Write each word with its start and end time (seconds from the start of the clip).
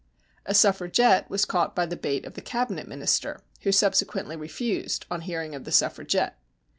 A 0.47 0.55
Suffragette 0.55 1.29
was 1.29 1.45
caught 1.45 1.75
by 1.75 1.85
the 1.85 1.95
bait 1.95 2.25
of 2.25 2.33
the 2.33 2.41
Cabinet 2.41 2.87
Minister, 2.87 3.39
who 3.61 3.71
subsequently 3.71 4.35
refused 4.35 5.05
on 5.11 5.21
hearing 5.21 5.53
of 5.53 5.63
the 5.63 5.71
Suffragette. 5.71 6.39